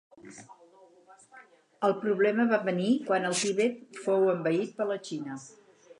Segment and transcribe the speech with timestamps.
[1.89, 5.41] El problema va venir quan el Tibet fou envaït per la Xina.